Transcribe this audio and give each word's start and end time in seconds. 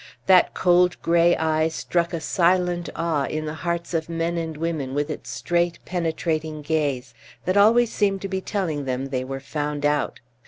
That 0.25 0.55
cold 0.55 0.99
gray 1.03 1.35
eye 1.37 1.67
struck 1.67 2.11
a 2.11 2.19
silent 2.19 2.89
awe 2.95 3.25
into 3.25 3.45
the 3.45 3.53
hearts 3.53 3.93
of 3.93 4.09
men 4.09 4.35
and 4.35 4.57
women 4.57 4.95
with 4.95 5.11
its 5.11 5.29
straight, 5.29 5.77
penetrating 5.85 6.63
gaze, 6.63 7.13
that 7.45 7.55
always 7.55 7.91
seemed 7.93 8.23
to 8.23 8.27
be 8.27 8.41
telling 8.41 8.85
them 8.85 9.09
they 9.09 9.23
were 9.23 9.39
found 9.39 9.85
out. 9.85 10.19